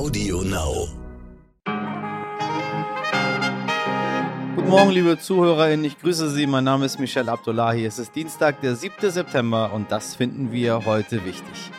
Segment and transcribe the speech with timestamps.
[0.00, 0.88] Audio Now.
[4.56, 5.84] Guten Morgen, liebe ZuhörerInnen.
[5.84, 6.46] Ich grüße Sie.
[6.46, 7.84] Mein Name ist Michel Abdullahi.
[7.84, 9.10] Es ist Dienstag, der 7.
[9.10, 11.70] September und das finden wir heute wichtig.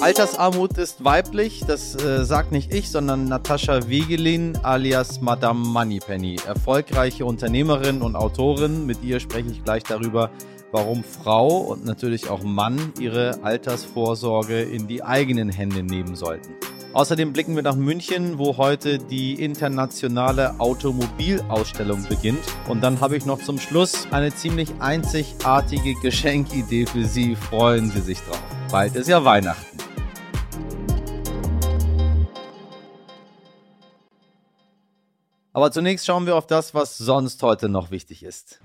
[0.00, 6.36] Altersarmut ist weiblich, das äh, sagt nicht ich, sondern Natascha Wegelin alias Madame Moneypenny.
[6.46, 8.86] Erfolgreiche Unternehmerin und Autorin.
[8.86, 10.30] Mit ihr spreche ich gleich darüber,
[10.72, 16.54] warum Frau und natürlich auch Mann ihre Altersvorsorge in die eigenen Hände nehmen sollten.
[16.92, 22.40] Außerdem blicken wir nach München, wo heute die internationale Automobilausstellung beginnt.
[22.68, 27.36] Und dann habe ich noch zum Schluss eine ziemlich einzigartige Geschenkidee für Sie.
[27.36, 28.42] Freuen Sie sich drauf.
[28.72, 29.78] Bald ist ja Weihnachten.
[35.52, 38.60] Aber zunächst schauen wir auf das, was sonst heute noch wichtig ist.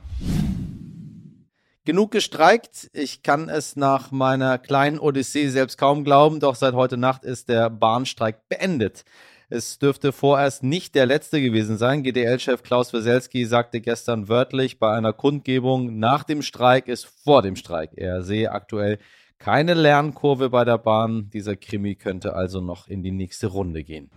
[1.85, 2.89] Genug gestreikt.
[2.93, 7.47] Ich kann es nach meiner kleinen Odyssee selbst kaum glauben, doch seit heute Nacht ist
[7.47, 9.05] der Bahnstreik beendet.
[9.49, 12.01] Es dürfte vorerst nicht der letzte gewesen sein.
[12.01, 17.55] GDL-Chef Klaus Weselski sagte gestern wörtlich bei einer Kundgebung, nach dem Streik ist vor dem
[17.55, 17.91] Streik.
[17.93, 18.97] Er sehe aktuell
[19.37, 21.29] keine Lernkurve bei der Bahn.
[21.31, 24.09] Dieser Krimi könnte also noch in die nächste Runde gehen.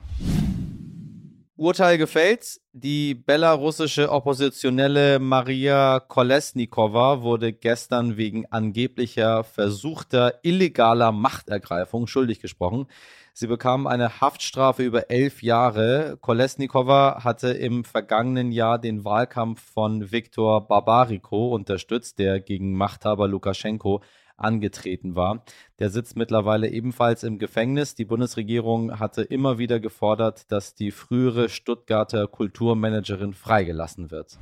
[1.59, 2.61] Urteil gefällt.
[2.73, 12.87] Die belarussische Oppositionelle Maria Kolesnikova wurde gestern wegen angeblicher versuchter illegaler Machtergreifung schuldig gesprochen.
[13.33, 16.17] Sie bekam eine Haftstrafe über elf Jahre.
[16.21, 24.01] Kolesnikova hatte im vergangenen Jahr den Wahlkampf von Viktor Babariko unterstützt, der gegen Machthaber Lukaschenko
[24.39, 25.45] angetreten war.
[25.79, 27.95] Der sitzt mittlerweile ebenfalls im Gefängnis.
[27.95, 34.39] Die Bundesregierung hatte immer wieder gefordert, dass die frühere Stuttgarter Kulturmanagerin freigelassen wird.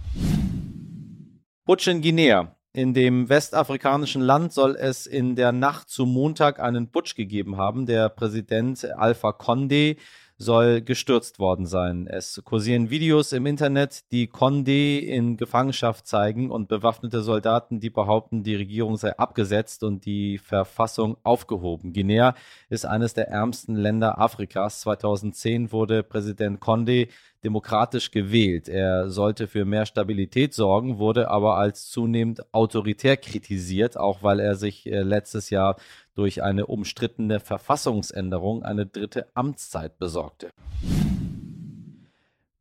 [1.64, 2.56] Butch in Guinea.
[2.72, 7.86] In dem westafrikanischen Land soll es in der Nacht zu Montag einen Putsch gegeben haben.
[7.86, 9.96] Der Präsident Alpha Condé
[10.38, 12.06] soll gestürzt worden sein.
[12.06, 18.42] Es kursieren Videos im Internet, die Condé in Gefangenschaft zeigen und bewaffnete Soldaten, die behaupten,
[18.42, 21.92] die Regierung sei abgesetzt und die Verfassung aufgehoben.
[21.94, 22.34] Guinea
[22.68, 24.80] ist eines der ärmsten Länder Afrikas.
[24.80, 27.08] 2010 wurde Präsident Condé
[27.42, 28.68] demokratisch gewählt.
[28.68, 34.56] Er sollte für mehr Stabilität sorgen, wurde aber als zunehmend autoritär kritisiert, auch weil er
[34.56, 35.76] sich äh, letztes Jahr
[36.16, 40.50] durch eine umstrittene Verfassungsänderung eine dritte Amtszeit besorgte.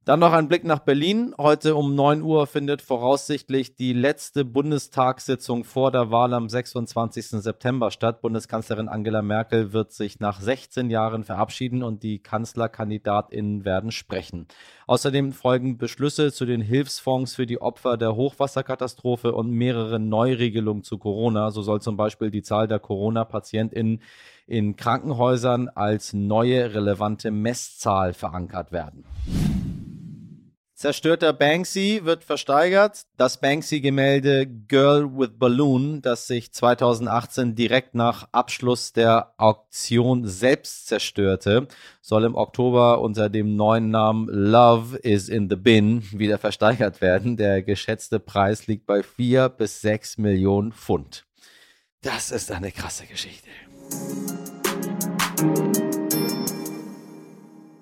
[0.05, 1.33] Dann noch ein Blick nach Berlin.
[1.35, 7.29] Heute um 9 Uhr findet voraussichtlich die letzte Bundestagssitzung vor der Wahl am 26.
[7.41, 8.21] September statt.
[8.21, 14.45] Bundeskanzlerin Angela Merkel wird sich nach 16 Jahren verabschieden und die Kanzlerkandidatinnen werden sprechen.
[14.85, 20.99] Außerdem folgen Beschlüsse zu den Hilfsfonds für die Opfer der Hochwasserkatastrophe und mehrere Neuregelungen zu
[20.99, 21.49] Corona.
[21.49, 24.03] So soll zum Beispiel die Zahl der Corona-PatientInnen
[24.45, 29.03] in Krankenhäusern als neue relevante Messzahl verankert werden.
[30.75, 33.06] Zerstörter Banksy wird versteigert.
[33.16, 41.69] Das Banksy-Gemälde Girl with Balloon, das sich 2018 direkt nach Abschluss der Auktion selbst zerstörte,
[42.02, 47.38] soll im Oktober unter dem neuen Namen Love is in the Bin wieder versteigert werden.
[47.38, 51.25] Der geschätzte Preis liegt bei vier bis sechs Millionen Pfund.
[52.02, 53.47] Das ist eine krasse Geschichte.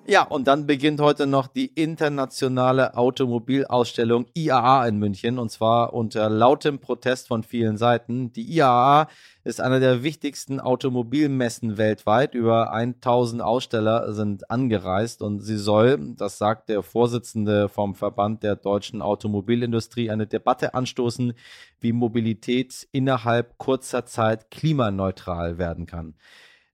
[0.06, 6.28] Ja, und dann beginnt heute noch die internationale Automobilausstellung IAA in München und zwar unter
[6.28, 8.30] lautem Protest von vielen Seiten.
[8.30, 9.08] Die IAA
[9.44, 12.34] ist einer der wichtigsten Automobilmessen weltweit.
[12.34, 18.56] Über 1000 Aussteller sind angereist und sie soll, das sagt der Vorsitzende vom Verband der
[18.56, 21.32] deutschen Automobilindustrie, eine Debatte anstoßen,
[21.80, 26.14] wie Mobilität innerhalb kurzer Zeit klimaneutral werden kann.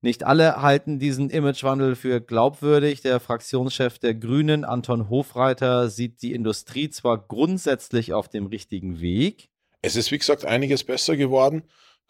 [0.02, 3.02] Nicht alle halten diesen Imagewandel für glaubwürdig.
[3.02, 9.50] Der Fraktionschef der Grünen, Anton Hofreiter, sieht die Industrie zwar grundsätzlich auf dem richtigen Weg.
[9.82, 11.64] Es ist, wie gesagt, einiges besser geworden.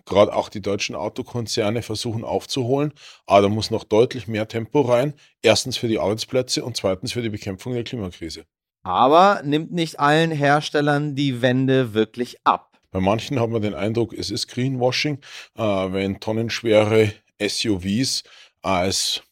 [0.07, 2.93] Gerade auch die deutschen Autokonzerne versuchen aufzuholen,
[3.27, 5.15] aber da muss noch deutlich mehr Tempo rein.
[5.43, 8.45] Erstens für die Arbeitsplätze und zweitens für die Bekämpfung der Klimakrise.
[8.83, 12.79] Aber nimmt nicht allen Herstellern die Wende wirklich ab.
[12.93, 15.19] Bei manchen hat man den Eindruck, es ist Greenwashing,
[15.57, 18.23] äh, wenn tonnenschwere SUVs
[18.63, 19.23] als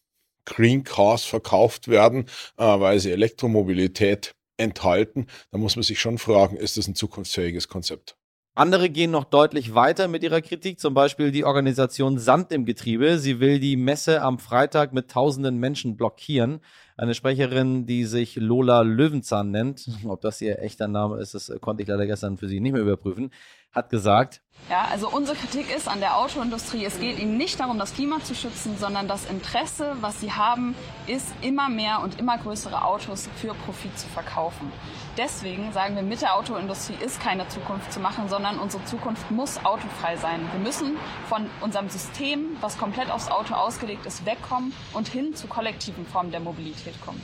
[0.44, 2.24] Green Cars verkauft werden,
[2.56, 7.68] äh, weil sie Elektromobilität enthalten, da muss man sich schon fragen, ist das ein zukunftsfähiges
[7.68, 8.16] Konzept?
[8.58, 13.18] Andere gehen noch deutlich weiter mit ihrer Kritik, zum Beispiel die Organisation Sand im Getriebe.
[13.18, 16.58] Sie will die Messe am Freitag mit tausenden Menschen blockieren.
[16.96, 21.84] Eine Sprecherin, die sich Lola Löwenzahn nennt, ob das ihr echter Name ist, das konnte
[21.84, 23.30] ich leider gestern für sie nicht mehr überprüfen,
[23.72, 27.78] hat gesagt, ja, also unsere Kritik ist an der Autoindustrie, es geht ihnen nicht darum,
[27.78, 30.74] das Klima zu schützen, sondern das Interesse, was sie haben,
[31.06, 34.70] ist immer mehr und immer größere Autos für Profit zu verkaufen.
[35.16, 39.56] Deswegen sagen wir, mit der Autoindustrie ist keine Zukunft zu machen, sondern unsere Zukunft muss
[39.64, 40.40] autofrei sein.
[40.52, 40.98] Wir müssen
[41.30, 46.30] von unserem System, was komplett aufs Auto ausgelegt ist, wegkommen und hin zu kollektiven Formen
[46.30, 47.22] der Mobilität kommen.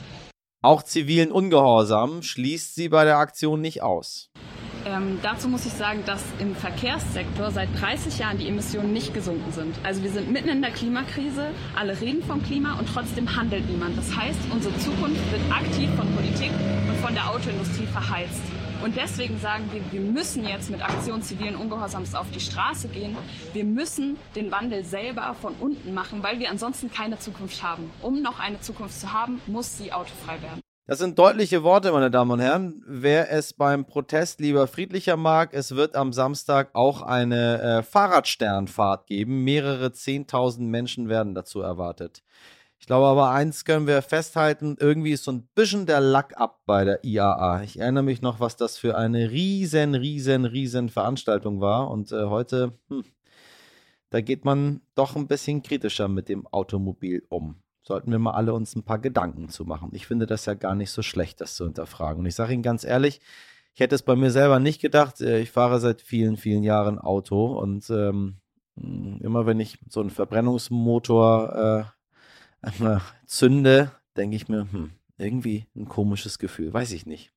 [0.63, 4.31] Auch zivilen Ungehorsam schließt sie bei der Aktion nicht aus.
[4.85, 9.51] Ähm, dazu muss ich sagen, dass im Verkehrssektor seit 30 Jahren die Emissionen nicht gesunken
[9.51, 9.75] sind.
[9.83, 13.97] Also wir sind mitten in der Klimakrise, alle reden vom Klima und trotzdem handelt niemand.
[13.97, 16.51] Das heißt, unsere Zukunft wird aktiv von Politik
[16.87, 18.41] und von der Autoindustrie verheizt.
[18.83, 23.17] Und deswegen sagen wir, wir müssen jetzt mit Aktion zivilen Ungehorsams auf die Straße gehen.
[23.53, 27.89] Wir müssen den Wandel selber von unten machen, weil wir ansonsten keine Zukunft haben.
[28.03, 30.64] Um noch eine Zukunft zu haben, muss sie autofrei werden.
[30.87, 32.83] Das sind deutliche Worte, meine Damen und Herren.
[32.85, 39.07] Wer es beim Protest lieber friedlicher mag, es wird am Samstag auch eine äh, Fahrradsternfahrt
[39.07, 39.43] geben.
[39.43, 42.21] Mehrere Zehntausend Menschen werden dazu erwartet.
[42.77, 46.61] Ich glaube aber, eins können wir festhalten, irgendwie ist so ein bisschen der Lack ab
[46.67, 47.63] bei der IAA.
[47.63, 51.89] Ich erinnere mich noch, was das für eine riesen, riesen, riesen Veranstaltung war.
[51.89, 53.03] Und äh, heute, hm,
[54.11, 58.53] da geht man doch ein bisschen kritischer mit dem Automobil um sollten wir mal alle
[58.53, 59.89] uns ein paar Gedanken zu machen.
[59.93, 62.21] Ich finde das ja gar nicht so schlecht, das zu hinterfragen.
[62.21, 63.21] Und ich sage Ihnen ganz ehrlich,
[63.75, 65.21] ich hätte es bei mir selber nicht gedacht.
[65.21, 68.37] Äh, ich fahre seit vielen, vielen Jahren Auto und ähm,
[68.75, 71.93] immer wenn ich so einen Verbrennungsmotor
[72.63, 76.73] äh, zünde, denke ich mir, hm, irgendwie ein komisches Gefühl.
[76.73, 77.31] Weiß ich nicht.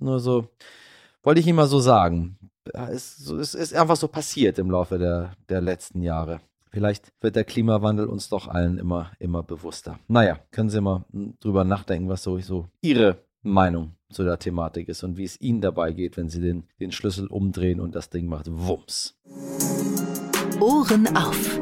[0.00, 0.48] nur so,
[1.22, 2.38] wollte ich mal so sagen.
[2.72, 6.40] Es, es ist einfach so passiert im Laufe der, der letzten Jahre.
[6.70, 9.98] Vielleicht wird der Klimawandel uns doch allen immer, immer bewusster.
[10.06, 11.04] Naja, können Sie mal
[11.40, 15.92] drüber nachdenken, was sowieso Ihre Meinung zu der Thematik ist und wie es Ihnen dabei
[15.92, 19.18] geht, wenn Sie den, den Schlüssel umdrehen und das Ding macht Wumms.
[20.60, 21.58] Ohren auf.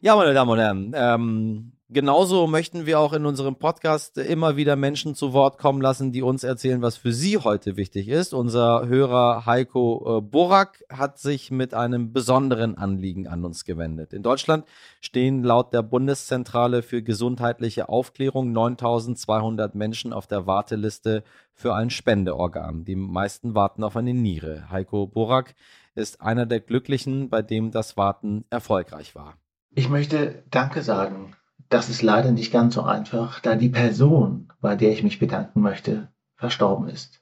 [0.00, 4.76] Ja, meine Damen und Herren, ähm, Genauso möchten wir auch in unserem Podcast immer wieder
[4.76, 8.34] Menschen zu Wort kommen lassen, die uns erzählen, was für sie heute wichtig ist.
[8.34, 14.12] Unser Hörer Heiko äh, Borak hat sich mit einem besonderen Anliegen an uns gewendet.
[14.12, 14.66] In Deutschland
[15.00, 21.24] stehen laut der Bundeszentrale für gesundheitliche Aufklärung 9200 Menschen auf der Warteliste
[21.54, 22.84] für ein Spendeorgan.
[22.84, 24.70] Die meisten warten auf eine Niere.
[24.70, 25.54] Heiko Borak
[25.94, 29.38] ist einer der Glücklichen, bei dem das Warten erfolgreich war.
[29.74, 31.34] Ich möchte Danke sagen
[31.68, 35.60] das ist leider nicht ganz so einfach, da die Person, bei der ich mich bedanken
[35.60, 37.20] möchte, verstorben ist.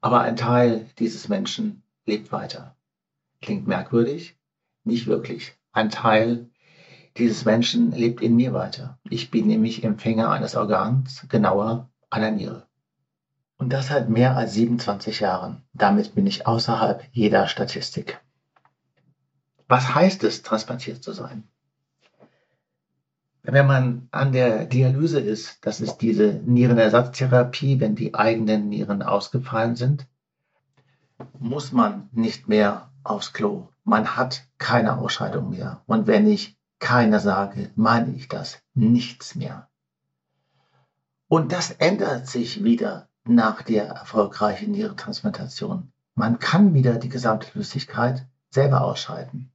[0.00, 2.76] Aber ein Teil dieses Menschen lebt weiter.
[3.40, 4.36] Klingt merkwürdig?
[4.84, 5.54] Nicht wirklich.
[5.72, 6.50] Ein Teil
[7.16, 8.98] dieses Menschen lebt in mir weiter.
[9.08, 12.66] Ich bin nämlich Empfänger eines Organs, genauer einer Niere.
[13.56, 15.62] Und das seit mehr als 27 Jahren.
[15.72, 18.20] Damit bin ich außerhalb jeder Statistik.
[19.66, 21.48] Was heißt es, transplantiert zu sein?
[23.48, 29.76] Wenn man an der Dialyse ist, das ist diese Nierenersatztherapie, wenn die eigenen Nieren ausgefallen
[29.76, 30.08] sind,
[31.38, 33.68] muss man nicht mehr aufs Klo.
[33.84, 35.82] Man hat keine Ausscheidung mehr.
[35.86, 39.68] Und wenn ich keine sage, meine ich das nichts mehr.
[41.28, 45.92] Und das ändert sich wieder nach der erfolgreichen Nierentransplantation.
[46.16, 49.52] Man kann wieder die gesamte Flüssigkeit selber ausscheiden.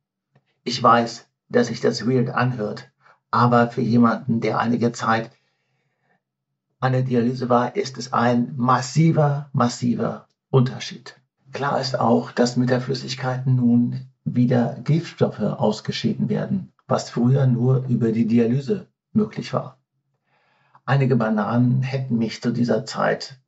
[0.63, 2.89] Ich weiß, dass sich das weird anhört,
[3.31, 5.31] aber für jemanden, der einige Zeit
[6.79, 11.15] an der Dialyse war, ist es ein massiver, massiver Unterschied.
[11.53, 17.85] Klar ist auch, dass mit der Flüssigkeit nun wieder Giftstoffe ausgeschieden werden, was früher nur
[17.87, 19.77] über die Dialyse möglich war.
[20.85, 23.39] Einige Bananen hätten mich zu dieser Zeit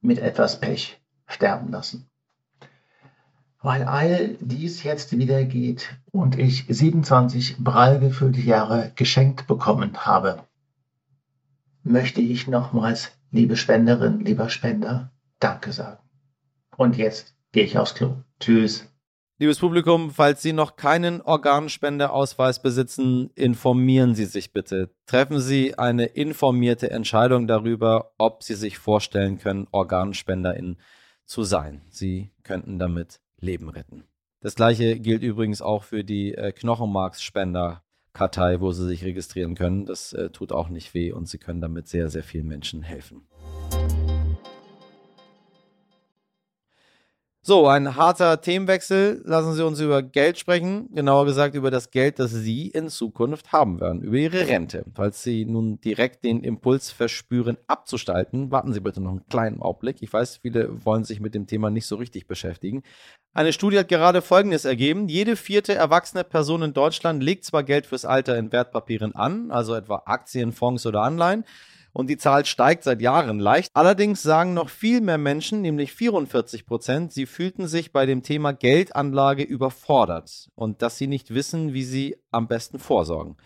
[0.00, 2.09] mit etwas Pech sterben lassen.
[3.62, 10.44] Weil all dies jetzt wieder geht und ich 27 prall gefüllte Jahre geschenkt bekommen habe,
[11.82, 16.02] möchte ich nochmals, liebe Spenderin, lieber Spender, Danke sagen.
[16.76, 18.16] Und jetzt gehe ich aufs Klo.
[18.40, 18.86] Tschüss.
[19.38, 24.90] Liebes Publikum, falls Sie noch keinen Organspendeausweis besitzen, informieren Sie sich bitte.
[25.06, 30.76] Treffen Sie eine informierte Entscheidung darüber, ob Sie sich vorstellen können, Organspenderin
[31.24, 31.80] zu sein.
[31.88, 34.04] Sie könnten damit Leben retten.
[34.40, 39.84] Das gleiche gilt übrigens auch für die äh, Knochenmarksspender-Kartei, wo Sie sich registrieren können.
[39.84, 43.26] Das äh, tut auch nicht weh und Sie können damit sehr, sehr vielen Menschen helfen.
[47.42, 49.22] So, ein harter Themenwechsel.
[49.24, 50.90] Lassen Sie uns über Geld sprechen.
[50.94, 54.02] Genauer gesagt über das Geld, das Sie in Zukunft haben werden.
[54.02, 54.84] Über Ihre Rente.
[54.94, 60.02] Falls Sie nun direkt den Impuls verspüren, abzustalten, warten Sie bitte noch einen kleinen Augenblick.
[60.02, 62.82] Ich weiß, viele wollen sich mit dem Thema nicht so richtig beschäftigen.
[63.32, 65.08] Eine Studie hat gerade Folgendes ergeben.
[65.08, 69.74] Jede vierte erwachsene Person in Deutschland legt zwar Geld fürs Alter in Wertpapieren an, also
[69.74, 71.44] etwa Aktien, Fonds oder Anleihen,
[71.92, 73.70] und die Zahl steigt seit Jahren leicht.
[73.74, 78.52] Allerdings sagen noch viel mehr Menschen, nämlich 44 Prozent, sie fühlten sich bei dem Thema
[78.52, 83.36] Geldanlage überfordert und dass sie nicht wissen, wie sie am besten vorsorgen.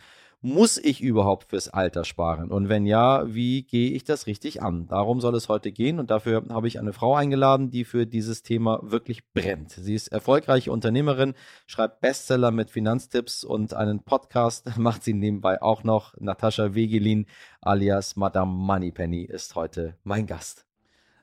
[0.47, 2.51] Muss ich überhaupt fürs Alter sparen?
[2.51, 4.87] Und wenn ja, wie gehe ich das richtig an?
[4.89, 8.43] Darum soll es heute gehen und dafür habe ich eine Frau eingeladen, die für dieses
[8.43, 9.71] Thema wirklich brennt.
[9.71, 11.33] Sie ist erfolgreiche Unternehmerin,
[11.67, 16.13] schreibt Bestseller mit Finanztipps und einen Podcast macht sie nebenbei auch noch.
[16.21, 17.25] Natascha Wegelin
[17.63, 20.67] alias Madame Moneypenny ist heute mein Gast.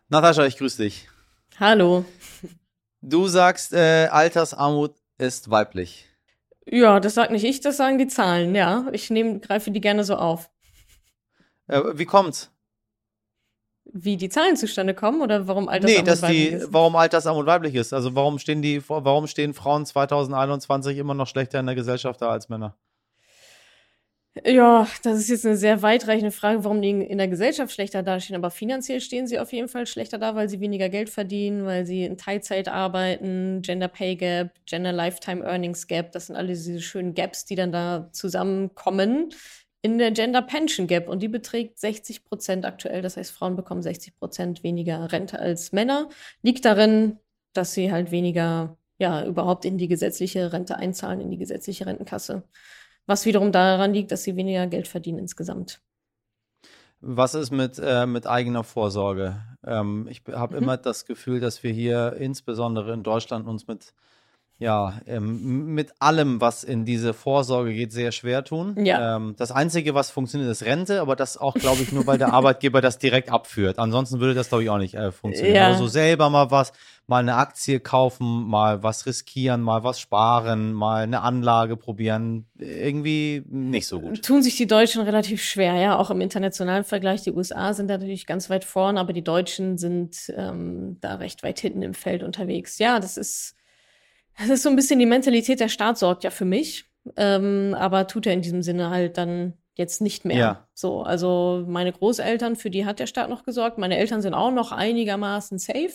[0.10, 1.10] Natascha, ich grüße dich.
[1.60, 2.06] Hallo.
[3.02, 6.11] Du sagst, äh, Altersarmut ist weiblich.
[6.66, 8.86] Ja, das sagt nicht ich, das sagen die Zahlen, ja.
[8.92, 10.50] Ich nehm, greife die gerne so auf.
[11.68, 12.52] Äh, wie kommt's?
[13.94, 16.74] Wie die Zahlen zustande kommen oder warum Altersarmut nee, dass weiblich die, ist?
[16.74, 17.94] warum Altersarmut weiblich ist.
[17.94, 22.30] Also warum stehen die, warum stehen Frauen 2021 immer noch schlechter in der Gesellschaft da
[22.30, 22.78] als Männer?
[24.46, 28.38] Ja, das ist jetzt eine sehr weitreichende Frage, warum die in der Gesellschaft schlechter dastehen.
[28.38, 31.86] Aber finanziell stehen sie auf jeden Fall schlechter da, weil sie weniger Geld verdienen, weil
[31.86, 36.14] sie in Teilzeit arbeiten, Gender Pay Gap, Gender Lifetime Earnings Gap.
[36.14, 39.34] Das sind alle diese schönen Gaps, die dann da zusammenkommen
[39.82, 41.10] in der Gender Pension Gap.
[41.10, 43.02] Und die beträgt 60 Prozent aktuell.
[43.02, 46.08] Das heißt, Frauen bekommen 60 Prozent weniger Rente als Männer.
[46.42, 47.20] Liegt darin,
[47.52, 52.44] dass sie halt weniger, ja, überhaupt in die gesetzliche Rente einzahlen, in die gesetzliche Rentenkasse.
[53.06, 55.82] Was wiederum daran liegt, dass sie weniger Geld verdienen insgesamt.
[57.02, 59.42] Was ist mit, äh, mit eigener Vorsorge?
[59.66, 60.58] Ähm, ich habe Mhm.
[60.58, 63.94] immer das Gefühl, dass wir hier insbesondere in Deutschland uns mit,
[64.62, 68.76] ja, ähm, mit allem, was in diese Vorsorge geht, sehr schwer tun.
[68.86, 69.16] Ja.
[69.16, 72.32] Ähm, das Einzige, was funktioniert, ist Rente, aber das auch, glaube ich, nur, weil der
[72.32, 73.80] Arbeitgeber das direkt abführt.
[73.80, 75.56] Ansonsten würde das, glaube ich, auch nicht äh, funktionieren.
[75.56, 75.68] Ja.
[75.70, 76.74] Aber so selber mal was,
[77.08, 83.44] mal eine Aktie kaufen, mal was riskieren, mal was sparen, mal eine Anlage probieren, irgendwie
[83.50, 84.22] nicht so gut.
[84.22, 87.24] Tun sich die Deutschen relativ schwer, ja, auch im internationalen Vergleich.
[87.24, 91.42] Die USA sind da natürlich ganz weit vorne, aber die Deutschen sind ähm, da recht
[91.42, 92.78] weit hinten im Feld unterwegs.
[92.78, 93.56] Ja, das ist,
[94.42, 96.86] das ist so ein bisschen die Mentalität, der Staat sorgt ja für mich,
[97.18, 100.38] ähm, aber tut er in diesem Sinne halt dann jetzt nicht mehr.
[100.38, 100.68] Ja.
[100.74, 103.78] So, also meine Großeltern, für die hat der Staat noch gesorgt.
[103.78, 105.94] Meine Eltern sind auch noch einigermaßen safe,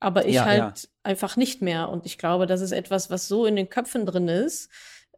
[0.00, 0.88] aber ich Ja, halt ja.
[1.04, 1.88] einfach nicht mehr.
[1.88, 4.70] Und ich glaube, das ist etwas, was so in den Köpfen drin ist,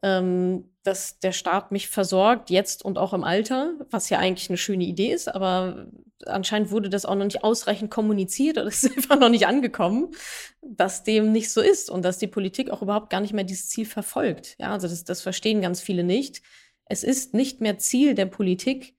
[0.03, 4.59] ähm, dass der Staat mich versorgt, jetzt und auch im Alter, was ja eigentlich eine
[4.59, 5.89] schöne Idee ist, aber
[6.25, 10.15] anscheinend wurde das auch noch nicht ausreichend kommuniziert oder ist einfach noch nicht angekommen,
[10.63, 13.69] dass dem nicht so ist und dass die Politik auch überhaupt gar nicht mehr dieses
[13.69, 14.57] Ziel verfolgt.
[14.59, 16.43] Ja, also das, das verstehen ganz viele nicht.
[16.85, 18.97] Es ist nicht mehr Ziel der Politik,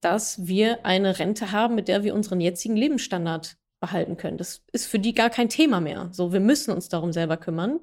[0.00, 4.38] dass wir eine Rente haben, mit der wir unseren jetzigen Lebensstandard behalten können.
[4.38, 6.08] Das ist für die gar kein Thema mehr.
[6.12, 7.80] So, wir müssen uns darum selber kümmern.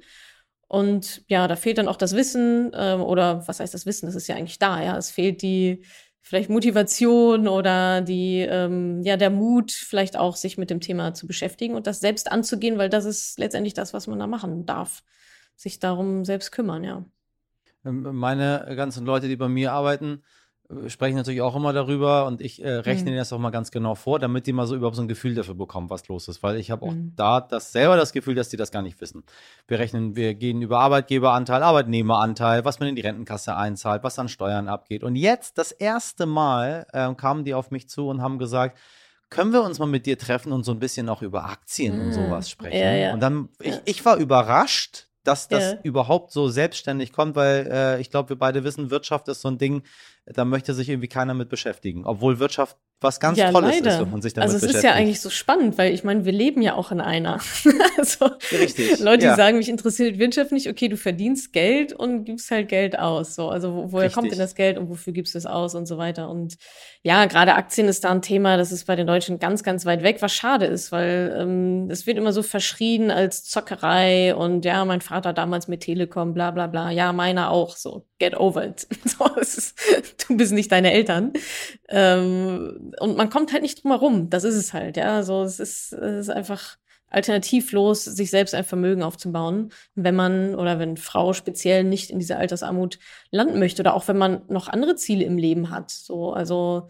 [0.68, 4.08] Und ja, da fehlt dann auch das Wissen, ähm, oder was heißt das Wissen?
[4.08, 4.98] Das ist ja eigentlich da, ja.
[4.98, 5.84] Es fehlt die
[6.22, 11.28] vielleicht Motivation oder die, ähm, ja, der Mut, vielleicht auch sich mit dem Thema zu
[11.28, 15.04] beschäftigen und das selbst anzugehen, weil das ist letztendlich das, was man da machen darf.
[15.56, 17.06] Sich darum selbst kümmern, ja.
[17.86, 20.24] Ähm, Meine ganzen Leute, die bei mir arbeiten,
[20.88, 23.18] sprechen natürlich auch immer darüber und ich äh, rechne Mhm.
[23.18, 25.54] das auch mal ganz genau vor, damit die mal so überhaupt so ein Gefühl dafür
[25.54, 26.42] bekommen, was los ist.
[26.42, 27.14] Weil ich habe auch Mhm.
[27.16, 29.24] da das selber das Gefühl, dass die das gar nicht wissen.
[29.68, 34.28] Wir rechnen, wir gehen über Arbeitgeberanteil, Arbeitnehmeranteil, was man in die Rentenkasse einzahlt, was an
[34.28, 35.04] Steuern abgeht.
[35.04, 38.78] Und jetzt das erste Mal ähm, kamen die auf mich zu und haben gesagt,
[39.30, 42.08] können wir uns mal mit dir treffen und so ein bisschen auch über Aktien und
[42.08, 42.12] Mhm.
[42.12, 42.78] sowas sprechen?
[42.84, 43.14] Ja, ja.
[43.14, 45.80] Und dann, ich, ich war überrascht, dass das Ja.
[45.82, 49.58] überhaupt so selbstständig kommt, weil äh, ich glaube, wir beide wissen, Wirtschaft ist so ein
[49.58, 49.82] Ding,
[50.26, 52.06] da möchte sich irgendwie keiner mit beschäftigen.
[52.06, 53.92] Obwohl Wirtschaft was ganz ja, Tolles leider.
[53.92, 54.86] ist, wenn man sich damit also es beschäftigt.
[54.86, 57.40] ist ja eigentlich so spannend, weil ich meine, wir leben ja auch in einer.
[57.98, 59.32] also Richtig, Leute, ja.
[59.32, 63.36] die sagen, mich interessiert Wirtschaft nicht, okay, du verdienst Geld und gibst halt Geld aus.
[63.36, 64.38] So, also wo, woher kommt Richtig.
[64.38, 66.30] denn das Geld und wofür gibst du es aus und so weiter.
[66.30, 66.56] Und
[67.04, 70.02] ja, gerade Aktien ist da ein Thema, das ist bei den Deutschen ganz, ganz weit
[70.02, 74.84] weg, was schade ist, weil ähm, es wird immer so verschrien als Zockerei und ja,
[74.86, 78.88] mein Vater damals mit Telekom, bla bla bla, ja, meiner auch, so, get over it.
[79.06, 79.80] So, es ist,
[80.28, 81.34] du bist nicht deine Eltern.
[81.90, 84.30] Ähm, und man kommt halt nicht drum herum.
[84.30, 85.24] Das ist es halt, ja.
[85.24, 86.78] So, es ist, es ist einfach
[87.10, 92.38] alternativlos, sich selbst ein Vermögen aufzubauen, wenn man oder wenn Frau speziell nicht in diese
[92.38, 93.00] Altersarmut
[93.32, 95.92] landen möchte oder auch wenn man noch andere Ziele im Leben hat.
[95.92, 96.90] So, also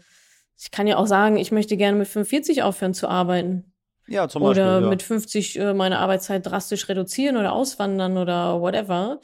[0.58, 3.72] ich kann ja auch sagen, ich möchte gerne mit 45 aufhören zu arbeiten.
[4.08, 4.84] Ja, zum oder Beispiel.
[4.84, 4.90] Ja.
[4.90, 9.20] mit 50 äh, meine Arbeitszeit drastisch reduzieren oder auswandern oder whatever.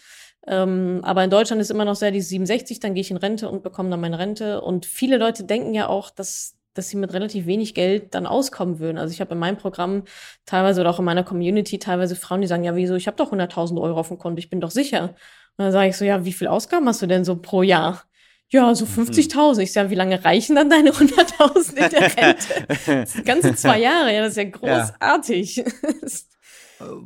[0.46, 3.48] Ähm, aber in Deutschland ist immer noch sehr die 67, dann gehe ich in Rente
[3.48, 4.60] und bekomme dann meine Rente.
[4.60, 8.78] Und viele Leute denken ja auch, dass, dass sie mit relativ wenig Geld dann auskommen
[8.80, 8.98] würden.
[8.98, 10.04] Also ich habe in meinem Programm
[10.44, 13.32] teilweise oder auch in meiner Community teilweise Frauen, die sagen, ja, wieso, ich habe doch
[13.32, 15.14] 100.000 Euro auf dem Konto, ich bin doch sicher.
[15.56, 18.02] Und dann sage ich so, ja, wie viel Ausgaben hast du denn so pro Jahr?
[18.48, 19.60] Ja, so 50.000.
[19.60, 22.66] Ich sage, wie lange reichen dann deine 100.000 in der Rente?
[22.86, 25.64] Das ganze zwei Jahre, ja, das ist ja großartig.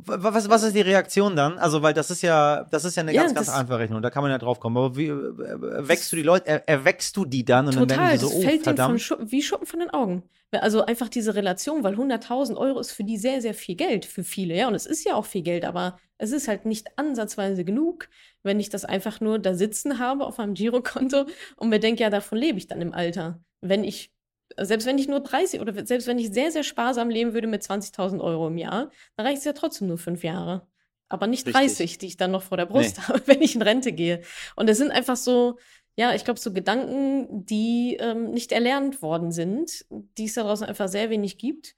[0.05, 1.57] Was, was ist die Reaktion dann?
[1.57, 4.01] Also, weil das ist ja, das ist ja eine Ja, ganz, ganz einfache Rechnung.
[4.01, 4.77] Da kann man ja drauf kommen.
[4.77, 8.09] Aber wie äh, wächst du die Leute, er, erwächst du die dann und dann Total,
[8.09, 9.01] denken die das so, oh, fällt denen von verdammt.
[9.01, 10.23] Schu wie Schuppen von den Augen.
[10.51, 14.23] Also einfach diese Relation, weil 100.000 Euro ist für die sehr, sehr viel Geld, für
[14.23, 14.67] viele, ja.
[14.67, 18.07] Und es ist ja auch viel Geld, aber es ist halt nicht ansatzweise genug,
[18.43, 21.25] wenn ich das einfach nur da sitzen habe auf meinem Girokonto
[21.57, 23.41] und mir denke, ja, davon lebe ich dann im Alter.
[23.61, 24.11] Wenn ich,
[24.59, 27.63] selbst wenn ich nur 30 oder selbst wenn ich sehr, sehr sparsam leben würde mit
[27.63, 30.67] 20.000 Euro im Jahr, dann reicht es ja trotzdem nur fünf Jahre.
[31.09, 31.61] Aber nicht Richtig.
[31.61, 34.21] 30, die ich dann noch vor der Brust habe, wenn ich in Rente gehe.
[34.55, 35.57] Und es sind einfach so,
[35.95, 40.67] ja, ich glaube, so Gedanken, die ähm, nicht erlernt worden sind, die es da draußen
[40.67, 41.75] einfach sehr wenig gibt.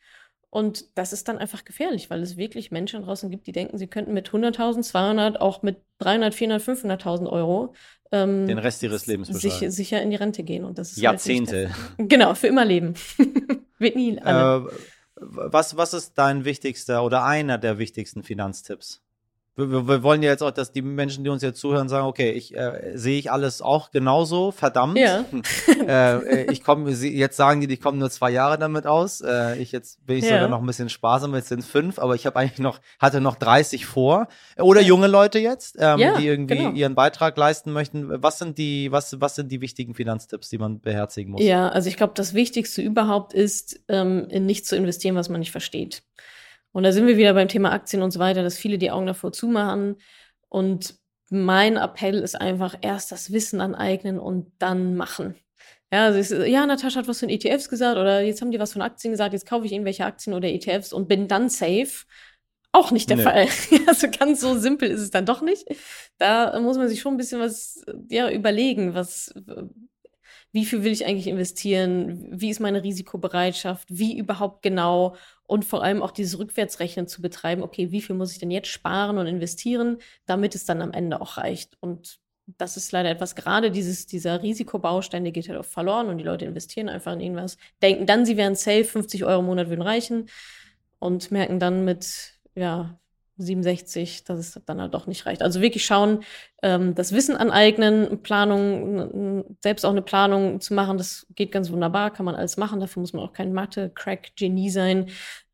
[0.51, 3.87] Und das ist dann einfach gefährlich, weil es wirklich Menschen draußen gibt, die denken, sie
[3.87, 7.73] könnten mit 100.000, 200, auch mit 300, 400, 500.000 Euro
[8.11, 10.65] ähm, Den Rest ihres Lebens sich, sicher in die Rente gehen.
[10.65, 11.69] Und das ist halt Jahrzehnte.
[11.97, 12.95] genau, für immer leben.
[13.77, 14.67] Wird nie alle.
[14.67, 14.71] Äh,
[15.21, 19.01] was, was ist dein wichtigster oder einer der wichtigsten Finanztipps?
[19.55, 22.07] Wir, wir, wir wollen ja jetzt auch, dass die Menschen, die uns jetzt zuhören, sagen,
[22.07, 24.97] okay, ich äh, sehe ich alles auch genauso, verdammt.
[24.97, 25.25] Ja.
[25.87, 29.21] äh, äh, ich komme, jetzt sagen die, ich komme nur zwei Jahre damit aus.
[29.21, 30.35] Äh, ich jetzt bin ich Ja.
[30.35, 33.35] sogar noch ein bisschen sparsam, jetzt sind fünf, aber ich habe eigentlich noch, hatte noch
[33.35, 34.27] 30 vor.
[34.57, 36.71] Oder junge Leute jetzt, ähm, Ja, die irgendwie genau.
[36.71, 38.23] ihren Beitrag leisten möchten.
[38.23, 41.41] Was sind die, was, was sind die wichtigen Finanztipps, die man beherzigen muss?
[41.43, 45.39] Ja, also ich glaube, das Wichtigste überhaupt ist, ähm, in nichts zu investieren, was man
[45.39, 46.03] nicht versteht.
[46.71, 49.07] Und da sind wir wieder beim Thema Aktien und so weiter, dass viele die Augen
[49.07, 49.95] davor zumachen.
[50.49, 50.95] Und
[51.29, 55.35] mein Appell ist einfach erst das Wissen aneignen und dann machen.
[55.91, 58.73] Ja, also es, ja, Natascha hat was von ETFs gesagt oder jetzt haben die was
[58.73, 62.05] von Aktien gesagt, jetzt kaufe ich irgendwelche Aktien oder ETFs und bin dann safe.
[62.71, 63.23] Auch nicht der Nee.
[63.23, 63.47] Fall.
[63.87, 65.65] Also ganz so simpel ist es dann doch nicht.
[66.19, 69.33] Da muss man sich schon ein bisschen was ja, überlegen, was,
[70.51, 75.15] wie viel will ich eigentlich investieren, wie ist meine Risikobereitschaft, wie überhaupt genau?
[75.45, 78.69] Und vor allem auch dieses Rückwärtsrechnen zu betreiben, okay, wie viel muss ich denn jetzt
[78.69, 81.77] sparen und investieren, damit es dann am Ende auch reicht.
[81.79, 82.19] Und
[82.57, 86.23] das ist leider etwas, gerade dieses, dieser Risikobaustein, der geht halt oft verloren und die
[86.23, 89.81] Leute investieren einfach in irgendwas, denken dann, sie wären safe, 50 Euro im Monat würden
[89.81, 90.29] reichen
[90.97, 92.98] und merken dann mit, ja,
[93.39, 95.41] 67, dass es dann halt doch nicht reicht.
[95.41, 96.19] Also wirklich schauen,
[96.61, 102.11] ähm, das Wissen aneignen, Planung, selbst auch eine Planung zu machen, das geht ganz wunderbar,
[102.11, 102.79] kann man alles machen.
[102.79, 105.07] Dafür muss man auch kein Mathe-Crack-Genie sein.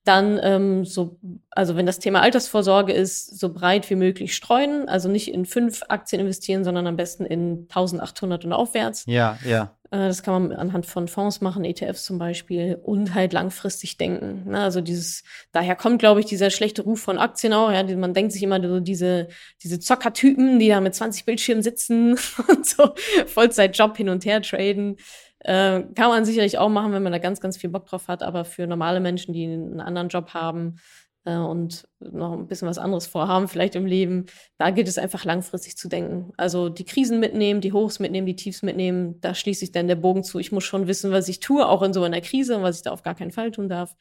[0.04, 1.20] Dann ähm, so,
[1.50, 5.82] also wenn das Thema Altersvorsorge ist, so breit wie möglich streuen, also nicht in fünf
[5.88, 9.06] Aktien investieren, sondern am besten in 1800 und aufwärts.
[9.08, 9.76] Ja, ja.
[9.92, 14.50] Äh, Das kann man anhand von Fonds machen, ETFs zum Beispiel, und halt langfristig denken.
[14.50, 14.60] Ne?
[14.60, 17.72] Also dieses, daher kommt, glaube ich, dieser schlechte Ruf von Aktien auch.
[17.72, 19.28] Ja, man denkt sich immer so diese,
[19.64, 22.18] diese Zockertypen, die da mit 20 Bildschirmen sitzen
[22.48, 22.96] und so
[23.28, 24.98] Vollzeitjob hin und her traden.
[25.40, 28.24] Äh, kann man sicherlich auch machen, wenn man da ganz, ganz viel Bock drauf hat.
[28.24, 30.78] Aber für normale Menschen, die einen anderen Job haben
[31.26, 35.26] äh, und noch ein bisschen was anderes vorhaben, vielleicht im Leben, da gilt es einfach
[35.26, 36.32] langfristig zu denken.
[36.38, 39.96] Also die Krisen mitnehmen, die Hochs mitnehmen, die Tiefs mitnehmen, da schließt sich dann der
[39.96, 40.40] Bogen zu.
[40.40, 42.84] Ich muss schon wissen, was ich tue, auch in so einer Krise und was ich
[42.84, 43.96] da auf gar keinen Fall tun darf.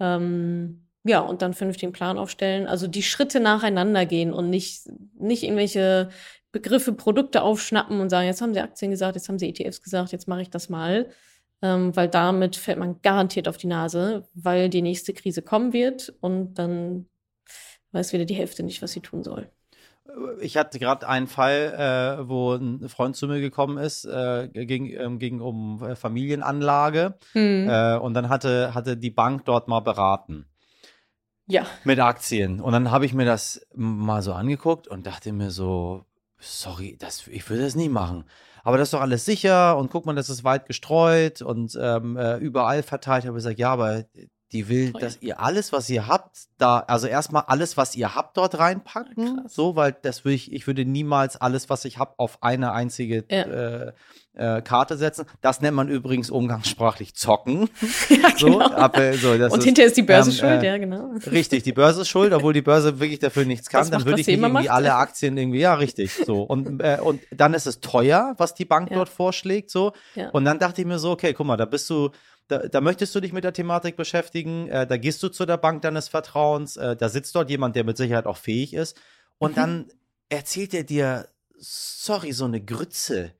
[0.00, 2.66] Ähm, ja, und dann vernünftigen Plan aufstellen.
[2.66, 6.10] Also die Schritte nacheinander gehen und nicht, nicht irgendwelche
[6.52, 10.12] Begriffe, Produkte aufschnappen und sagen, jetzt haben sie Aktien gesagt, jetzt haben sie ETFs gesagt,
[10.12, 11.08] jetzt mache ich das mal.
[11.60, 16.14] Ähm, weil damit fällt man garantiert auf die Nase, weil die nächste Krise kommen wird
[16.20, 17.08] und dann
[17.92, 19.50] weiß wieder die Hälfte nicht, was sie tun soll.
[20.40, 24.86] Ich hatte gerade einen Fall, äh, wo ein Freund zu mir gekommen ist, äh, ging,
[24.86, 27.68] ähm, ging um äh, Familienanlage Hm.
[27.68, 30.46] äh, und dann hatte, hatte die Bank dort mal beraten
[31.46, 32.60] Ja, mit Aktien.
[32.60, 36.04] Und dann habe ich mir das mal so angeguckt und dachte mir so,
[36.38, 38.24] sorry, das, ich würde das nie machen.
[38.68, 42.18] Aber das ist doch alles sicher und guck mal, das ist weit gestreut und ähm,
[42.18, 43.24] äh, überall verteilt.
[43.24, 44.04] Ich habe gesagt, ja, aber
[44.52, 45.00] die will, Teuer.
[45.00, 49.42] dass ihr alles, was ihr habt, da, also erstmal alles, was ihr habt, dort reinpacken.
[49.42, 49.54] Krass.
[49.54, 53.24] So, weil das würde ich, ich würde niemals alles, was ich habe, auf eine einzige
[53.30, 53.42] Ja.
[53.42, 53.92] äh,
[54.34, 55.26] äh, Karte setzen.
[55.40, 57.68] Das nennt man übrigens umgangssprachlich zocken.
[58.08, 58.70] ja So, genau.
[58.72, 61.10] aber, so, das und ist, hinterher ist die Börse ähm, schuld, äh, ja, genau.
[61.30, 63.80] Richtig, die Börse ist schuld, obwohl die Börse wirklich dafür nichts kann.
[63.80, 64.70] Das Dann macht, würde ich nicht irgendwie macht.
[64.70, 66.42] alle Aktien irgendwie, ja, richtig, so.
[66.42, 68.96] Und, äh, und dann ist es teuer, was die Bank Ja.
[68.96, 69.92] dort vorschlägt, so.
[70.14, 70.30] Ja.
[70.30, 72.10] Und dann dachte ich mir so, okay, guck mal, da bist du,
[72.48, 75.56] da, da, möchtest du dich mit der Thematik beschäftigen, äh, da gehst du zu der
[75.56, 79.00] Bank deines Vertrauens, äh, da sitzt dort jemand, der mit Sicherheit auch fähig ist
[79.38, 79.56] und mhm.
[79.56, 79.86] dann
[80.28, 83.32] erzählt er dir, sorry, so eine Grütze.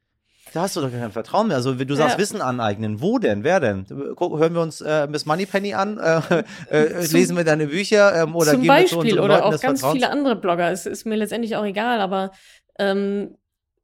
[0.55, 1.57] Da hast du doch kein Vertrauen mehr.
[1.57, 2.19] Also du sagst ja.
[2.19, 3.03] Wissen aneignen.
[3.03, 3.45] Wo denn?
[3.45, 3.85] Wer denn?
[4.17, 5.99] Guck, hören wir uns äh, Miss Moneypenny an?
[5.99, 8.15] Äh, äh, lesen wir deine Bücher?
[8.15, 10.71] Ähm, oder zum gehen Beispiel, wir zu oder Leuten auch ganz viele andere Blogger.
[10.71, 12.33] Es ist mir letztendlich auch egal, aber
[12.79, 13.37] ähm,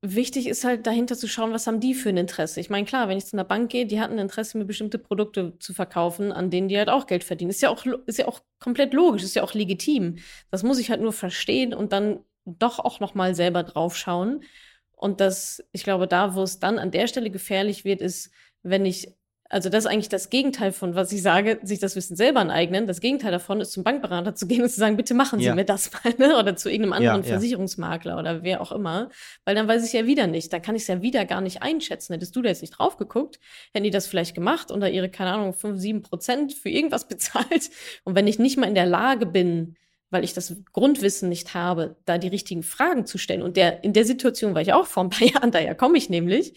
[0.05, 2.61] wichtig ist halt dahinter zu schauen, was haben die für ein Interesse.
[2.61, 4.99] Ich meine, klar, wenn ich zu einer Bank gehe, die hatten ein Interesse, mir bestimmte
[4.99, 7.51] Produkte zu verkaufen, an denen die halt auch Geld verdienen.
[7.51, 10.17] Ist ja auch, ist ja auch komplett logisch, ist ja auch legitim.
[10.51, 14.45] Das muss ich halt nur verstehen und dann doch auch noch mal selber draufschauen.
[14.93, 18.31] Und das, ich glaube, da, wo es dann an der Stelle gefährlich wird, ist,
[18.63, 19.09] wenn ich
[19.51, 22.87] also das ist eigentlich das Gegenteil von, was ich sage, sich das Wissen selber aneignen.
[22.87, 25.55] Das Gegenteil davon ist, zum Bankberater zu gehen und zu sagen, bitte machen Sie ja.
[25.55, 26.39] mir das mal, ne?
[26.39, 29.11] oder zu irgendeinem anderen ja, Versicherungsmakler oder wer auch immer.
[29.45, 30.53] Weil dann weiß ich ja wieder nicht.
[30.53, 32.15] Da kann ich es ja wieder gar nicht einschätzen.
[32.15, 33.39] Hättest du da jetzt nicht drauf geguckt,
[33.73, 37.07] hätten die das vielleicht gemacht und da ihre, keine Ahnung, fünf, sieben Prozent für irgendwas
[37.09, 37.71] bezahlt.
[38.05, 39.77] Und wenn ich nicht mal in der Lage bin,
[40.11, 43.43] weil ich das Grundwissen nicht habe, da die richtigen Fragen zu stellen.
[43.43, 46.09] Und der, in der Situation war ich auch vor ein paar Jahren, daher komme ich
[46.09, 46.55] nämlich,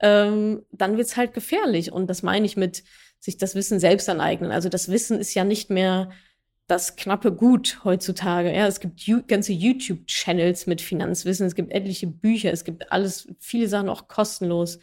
[0.00, 1.92] ähm, dann wird's halt gefährlich.
[1.92, 2.82] Und das meine ich mit
[3.18, 4.50] sich das Wissen selbst aneignen.
[4.50, 6.10] Also das Wissen ist ja nicht mehr
[6.66, 8.54] das knappe Gut heutzutage.
[8.54, 13.68] Ja, es gibt ganze YouTube-Channels mit Finanzwissen, es gibt etliche Bücher, es gibt alles, viele
[13.68, 14.78] Sachen auch kostenlos.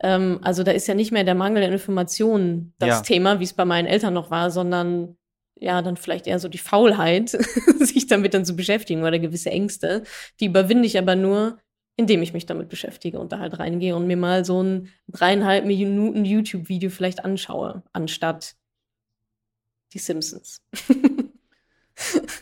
[0.00, 3.00] Ähm, also da ist ja nicht mehr der Mangel an Informationen das ja.
[3.02, 5.16] Thema, wie es bei meinen Eltern noch war, sondern
[5.60, 7.30] ja, dann vielleicht eher so die Faulheit,
[7.78, 10.04] sich damit dann zu beschäftigen oder gewisse Ängste.
[10.40, 11.58] Die überwinde ich aber nur,
[11.98, 15.66] indem ich mich damit beschäftige und da halt reingehe und mir mal so ein dreieinhalb
[15.66, 18.54] Minuten YouTube-Video vielleicht anschaue, anstatt
[19.92, 20.62] die Simpsons.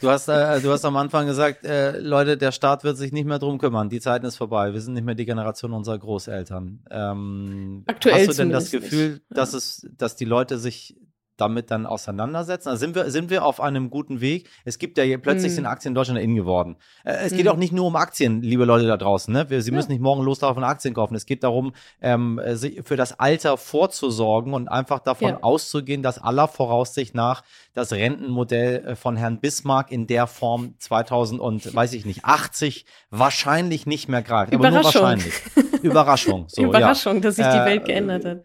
[0.03, 3.25] Du hast, äh, du hast am Anfang gesagt, äh, Leute, der Staat wird sich nicht
[3.25, 3.89] mehr drum kümmern.
[3.89, 4.75] Die Zeit ist vorbei.
[4.75, 6.85] Wir sind nicht mehr die Generation unserer Großeltern.
[6.91, 9.23] Ähm, Aktuell hast du denn das Gefühl, nicht.
[9.31, 10.99] dass es, dass die Leute sich
[11.37, 12.69] damit dann auseinandersetzen?
[12.69, 14.49] Also sind wir, sind wir auf einem guten Weg?
[14.65, 15.55] Es gibt ja plötzlich mm.
[15.55, 16.77] sind Aktien in Deutschland in geworden.
[17.05, 17.37] Äh, es mm.
[17.37, 19.33] geht auch nicht nur um Aktien, liebe Leute da draußen.
[19.33, 19.49] Ne?
[19.51, 19.77] Wir, Sie ja.
[19.77, 21.15] müssen nicht morgen loslaufen und Aktien kaufen.
[21.15, 22.41] Es geht darum, ähm,
[22.85, 25.39] für das Alter vorzusorgen und einfach davon ja.
[25.43, 27.43] auszugehen, dass aller Voraussicht nach
[27.75, 32.87] das Rentenmodell äh, von Herrn Bismarck in der Form 2000 und weiß ich nicht 80
[33.11, 34.55] wahrscheinlich nicht mehr greift.
[34.55, 35.35] Aber nur wahrscheinlich.
[35.83, 36.47] Überraschung.
[36.57, 37.21] So, Überraschung, ja.
[37.21, 38.45] dass sich die Welt äh, geändert hat.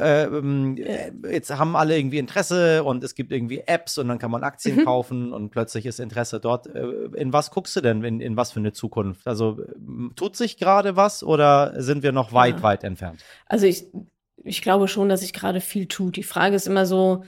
[0.00, 4.30] Äh, äh, jetzt haben alle irgendwie Interesse und es gibt irgendwie Apps und dann kann
[4.30, 4.84] man Aktien mhm.
[4.84, 6.66] kaufen und plötzlich ist Interesse dort.
[6.66, 8.02] Äh, in was guckst du denn?
[8.04, 9.26] In, in was für eine Zukunft?
[9.26, 9.60] Also
[10.16, 12.62] tut sich gerade was oder sind wir noch weit, ja.
[12.62, 13.24] weit entfernt?
[13.46, 13.86] Also ich,
[14.42, 16.16] ich glaube schon, dass sich gerade viel tut.
[16.16, 17.24] Die Frage ist immer so,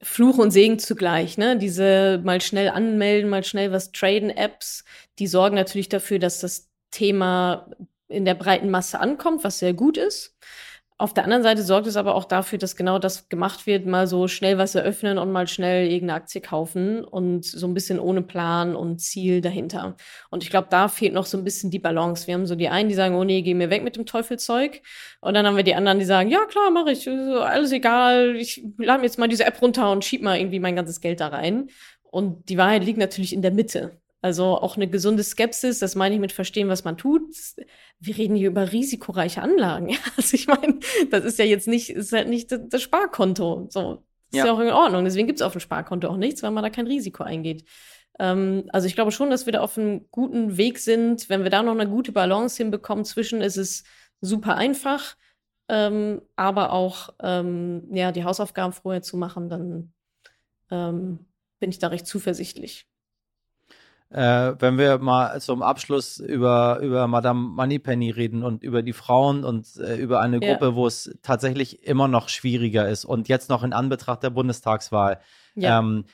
[0.00, 1.58] Fluch und Segen zugleich, ne?
[1.58, 4.84] Diese mal schnell anmelden, mal schnell was traden Apps,
[5.18, 7.70] die sorgen natürlich dafür, dass das Thema
[8.08, 10.36] in der breiten Masse ankommt, was sehr gut ist.
[11.02, 14.06] Auf der anderen Seite sorgt es aber auch dafür, dass genau das gemacht wird, mal
[14.06, 18.22] so schnell was eröffnen und mal schnell irgendeine Aktie kaufen und so ein bisschen ohne
[18.22, 19.96] Plan und Ziel dahinter.
[20.30, 22.28] Und ich glaube, da fehlt noch so ein bisschen die Balance.
[22.28, 24.80] Wir haben so die einen, die sagen, oh nee, geh mir weg mit dem Teufelzeug.
[25.20, 28.64] Und dann haben wir die anderen, die sagen, ja klar, mache ich, alles egal, ich
[28.78, 31.26] lade mir jetzt mal diese App runter und schieb mal irgendwie mein ganzes Geld da
[31.26, 31.68] rein.
[32.12, 34.01] Und die Wahrheit liegt natürlich in der Mitte.
[34.22, 37.22] Also auch eine gesunde Skepsis, das meine ich mit verstehen, was man tut.
[37.98, 39.96] Wir reden hier über risikoreiche Anlagen.
[40.16, 40.78] Also ich meine,
[41.10, 43.66] das ist ja jetzt nicht, ist halt nicht das Sparkonto.
[43.68, 45.04] So, ist ja, ja auch in Ordnung.
[45.04, 47.64] Deswegen gibt es auf dem Sparkonto auch nichts, weil man da kein Risiko eingeht.
[48.20, 51.28] Ähm, also ich glaube schon, dass wir da auf einem guten Weg sind.
[51.28, 53.82] Wenn wir da noch eine gute Balance hinbekommen zwischen, ist es
[54.20, 55.16] super einfach,
[55.68, 59.92] ähm, aber auch ähm, ja die Hausaufgaben vorher zu machen, dann
[60.70, 61.26] ähm,
[61.58, 62.86] bin ich da recht zuversichtlich.
[64.12, 69.42] Äh, wenn wir mal zum Abschluss über, über Madame Moneypenny reden und über die Frauen
[69.42, 70.52] und äh, über eine ja.
[70.52, 75.20] Gruppe, wo es tatsächlich immer noch schwieriger ist und jetzt noch in Anbetracht der Bundestagswahl.
[75.54, 75.78] Ja.
[75.78, 76.04] Ähm,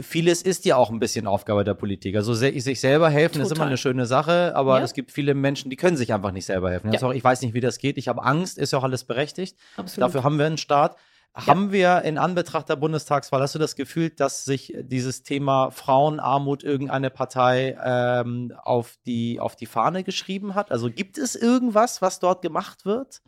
[0.00, 2.16] vieles ist ja auch ein bisschen Aufgabe der Politik.
[2.16, 3.46] Also sich selber helfen Total.
[3.46, 4.84] ist immer eine schöne Sache, aber ja.
[4.84, 6.92] es gibt viele Menschen, die können sich einfach nicht selber helfen.
[6.92, 7.02] Ja.
[7.02, 7.96] Auch, ich weiß nicht, wie das geht.
[7.96, 9.56] Ich habe Angst, ist ja auch alles berechtigt.
[9.76, 10.06] Absolut.
[10.06, 10.96] Dafür haben wir einen Staat.
[11.34, 16.64] Haben wir in Anbetracht der Bundestagswahl, hast du das Gefühl, dass sich dieses Thema Frauenarmut
[16.64, 20.72] irgendeine Partei ähm, auf, die, auf die Fahne geschrieben hat?
[20.72, 23.22] Also gibt es irgendwas, was dort gemacht wird?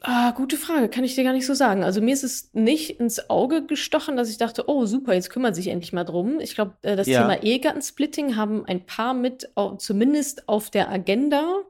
[0.00, 1.82] Ah, gute Frage, kann ich dir gar nicht so sagen.
[1.82, 5.56] Also mir ist es nicht ins Auge gestochen, dass ich dachte, oh super, jetzt kümmert
[5.56, 6.38] sich endlich mal drum.
[6.38, 7.22] Ich glaube, äh, das ja.
[7.22, 11.62] Thema Ehegattensplitting haben ein paar mit, zumindest auf der Agenda.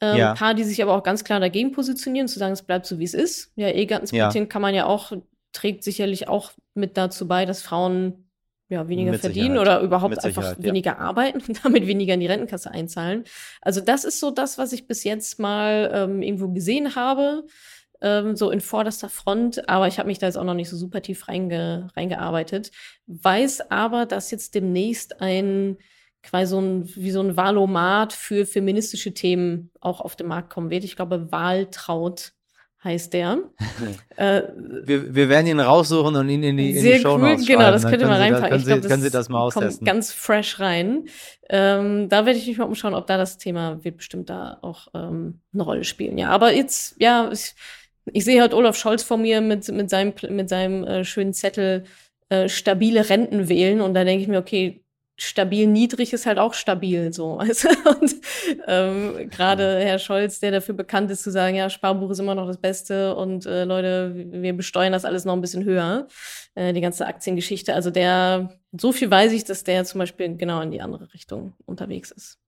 [0.00, 0.34] Ähm, ja.
[0.34, 3.04] Paar, die sich aber auch ganz klar dagegen positionieren, zu sagen, es bleibt so, wie
[3.04, 3.52] es ist.
[3.56, 4.48] Ja, Ehegattensplitting ja.
[4.48, 5.12] kann man ja auch,
[5.52, 8.26] trägt sicherlich auch mit dazu bei, dass Frauen
[8.68, 9.78] ja, weniger mit verdienen Sicherheit.
[9.78, 10.98] oder überhaupt einfach weniger ja.
[10.98, 13.24] arbeiten und damit weniger in die Rentenkasse einzahlen.
[13.62, 17.44] Also das ist so das, was ich bis jetzt mal ähm, irgendwo gesehen habe.
[18.02, 20.76] ähm, so in vorderster Front, aber ich habe mich da jetzt auch noch nicht so
[20.76, 22.70] super tief reinge reingearbeitet.
[23.06, 25.78] Weiß aber, dass jetzt demnächst ein
[26.26, 30.70] quasi so ein, wie so ein Valomat für feministische Themen auch auf den Markt kommen
[30.70, 30.84] wird.
[30.84, 32.32] Ich glaube, Wahltraut
[32.86, 33.38] heißt der.
[34.16, 34.42] äh,
[34.84, 37.84] wir, wir werden ihn raussuchen und ihn in die, in die Show cool, Genau, das
[37.84, 38.48] könnt ihr mal reinpacken.
[38.50, 39.78] können, Sie, glaub, können Sie das mal austesten.
[39.78, 41.04] Kommt ganz fresh rein.
[41.50, 44.88] Ähm, da werde ich mich mal umschauen, ob da das Thema wird bestimmt da auch
[44.94, 46.16] ähm, eine Rolle spielen.
[46.18, 47.54] Ja, aber jetzt, ja, ich,
[48.12, 51.84] ich sehe halt Olaf Scholz vor mir mit, mit seinem, mit seinem äh, schönen Zettel
[52.28, 54.84] äh, stabile Renten wählen und da denke ich mir, okay,
[55.16, 57.32] stabil niedrig ist halt auch stabil so.
[57.38, 58.14] Und
[58.66, 62.46] ähm, gerade Herr Scholz, der dafür bekannt ist zu sagen, ja, Sparbuch ist immer noch
[62.46, 66.06] das Beste und äh, Leute, wir besteuern das alles noch ein bisschen höher,
[66.54, 67.74] äh, die ganze Aktiengeschichte.
[67.74, 71.54] Also der, so viel weiß ich, dass der zum Beispiel genau in die andere Richtung
[71.64, 72.38] unterwegs ist.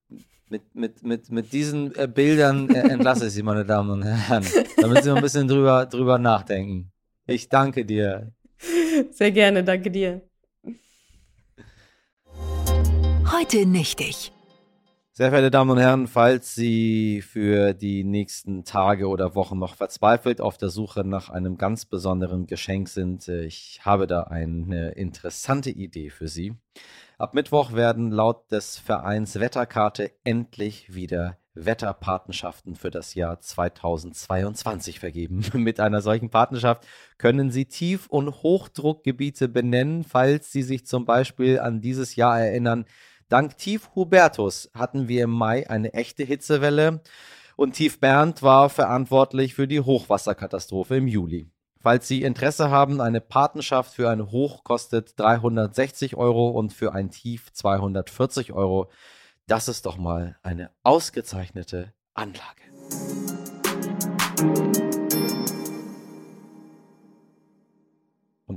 [0.51, 4.47] Mit, mit, mit, mit diesen äh, Bildern äh, entlasse ich Sie, meine Damen und Herren,
[4.81, 6.91] damit Sie mal ein bisschen drüber, drüber nachdenken.
[7.27, 8.33] Ich danke dir.
[9.11, 10.28] Sehr gerne, danke dir.
[13.31, 14.33] Heute nichtig.
[15.13, 20.41] Sehr verehrte Damen und Herren, falls Sie für die nächsten Tage oder Wochen noch verzweifelt
[20.41, 26.09] auf der Suche nach einem ganz besonderen Geschenk sind, ich habe da eine interessante Idee
[26.09, 26.55] für Sie.
[27.19, 35.45] Ab Mittwoch werden laut des Vereins Wetterkarte endlich wieder Wetterpatenschaften für das Jahr 2022 vergeben.
[35.53, 36.87] Mit einer solchen Patenschaft
[37.19, 42.87] können Sie Tief- und Hochdruckgebiete benennen, falls Sie sich zum Beispiel an dieses Jahr erinnern,
[43.29, 47.03] Dank Tief Hubertus hatten wir im Mai eine echte Hitzewelle
[47.57, 51.51] und Tief Bernd war verantwortlich für die Hochwasserkatastrophe im Juli.
[51.79, 57.11] Falls Sie Interesse haben, eine Patenschaft für ein Hoch kostet 360 Euro und für ein
[57.11, 58.91] Tief 240 Euro.
[59.47, 62.63] Das ist doch mal eine ausgezeichnete Anlage.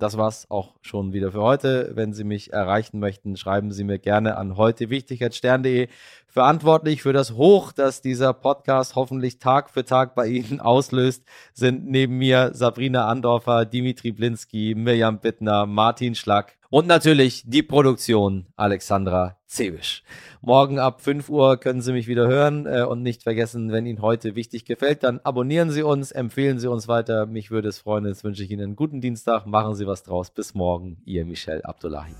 [0.02, 1.92] Das war's auch schon wieder für heute.
[1.94, 5.90] Wenn Sie mich erreichen möchten, schreiben Sie mir gerne an heute wichtig.stern.de.
[6.28, 11.86] Verantwortlich für das Hoch, das dieser Podcast hoffentlich Tag für Tag bei Ihnen auslöst, sind
[11.86, 19.38] neben mir Sabrina Andorfer, Dimitri Blinski, Mirjam Bittner, Martin Schlack und natürlich die Produktion Alexandra
[19.46, 20.04] Zebisch.
[20.42, 24.02] Morgen ab 5 Uhr können Sie mich wieder hören äh, und nicht vergessen, wenn Ihnen
[24.02, 27.26] heute wichtig gefällt, dann abonnieren Sie uns, empfehlen Sie uns weiter.
[27.26, 28.06] Mich würde es freuen.
[28.06, 29.46] Jetzt wünsche ich Ihnen einen guten Dienstag.
[29.46, 30.32] Machen Sie was draus.
[30.32, 31.02] Bis morgen.
[31.06, 32.16] Ihr Michel Abdullahi.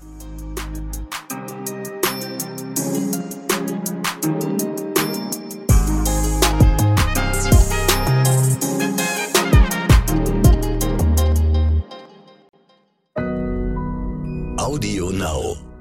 [14.72, 15.71] Audio Now.